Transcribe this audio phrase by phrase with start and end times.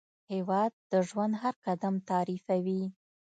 [0.31, 2.83] هېواد د ژوند هر قدم تعریفوي.